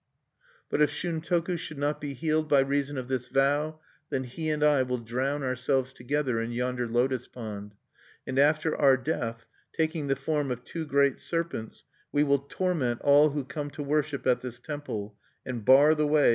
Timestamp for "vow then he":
3.27-4.49